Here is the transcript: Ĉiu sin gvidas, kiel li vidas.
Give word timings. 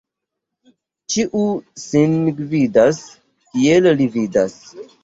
Ĉiu 1.15 1.43
sin 1.83 2.17
gvidas, 2.41 3.05
kiel 3.53 3.93
li 4.03 4.15
vidas. 4.19 4.63